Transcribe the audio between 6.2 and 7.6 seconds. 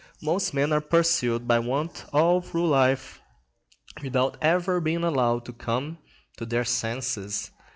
to their senses.